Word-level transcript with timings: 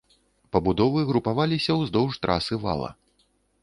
Пабудовы 0.55 1.03
групаваліся 1.11 1.71
ўздоўж 1.83 2.13
трасы 2.27 2.53
вала. 2.67 2.89